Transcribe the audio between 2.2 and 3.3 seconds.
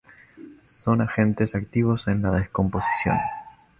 la descomposición.